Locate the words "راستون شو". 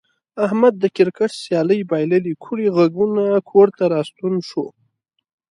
3.95-4.65